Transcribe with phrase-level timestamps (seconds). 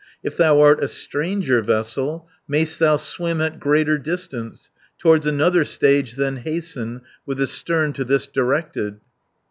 [0.23, 6.13] If thou art a stranger vessel, May'st thou swim at greater distance, Towards another stage
[6.15, 8.95] then hasten, With the stern to this directed."